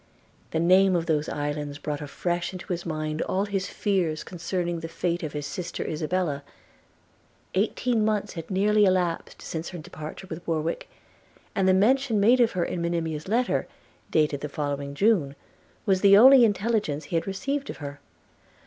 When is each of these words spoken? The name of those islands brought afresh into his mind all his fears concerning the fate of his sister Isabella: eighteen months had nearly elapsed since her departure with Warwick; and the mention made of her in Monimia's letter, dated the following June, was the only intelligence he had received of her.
The 0.49 0.59
name 0.59 0.95
of 0.95 1.05
those 1.05 1.29
islands 1.29 1.77
brought 1.77 2.01
afresh 2.01 2.53
into 2.53 2.73
his 2.73 2.87
mind 2.87 3.21
all 3.21 3.45
his 3.45 3.67
fears 3.69 4.23
concerning 4.23 4.79
the 4.79 4.87
fate 4.87 5.21
of 5.21 5.33
his 5.33 5.45
sister 5.45 5.85
Isabella: 5.87 6.41
eighteen 7.53 8.03
months 8.03 8.33
had 8.33 8.49
nearly 8.49 8.85
elapsed 8.85 9.43
since 9.43 9.69
her 9.69 9.77
departure 9.77 10.25
with 10.27 10.41
Warwick; 10.47 10.89
and 11.53 11.67
the 11.67 11.75
mention 11.75 12.19
made 12.19 12.39
of 12.39 12.53
her 12.53 12.65
in 12.65 12.81
Monimia's 12.81 13.27
letter, 13.27 13.67
dated 14.09 14.41
the 14.41 14.49
following 14.49 14.95
June, 14.95 15.35
was 15.85 16.01
the 16.01 16.17
only 16.17 16.45
intelligence 16.45 17.03
he 17.03 17.15
had 17.15 17.27
received 17.27 17.69
of 17.69 17.77
her. 17.77 17.99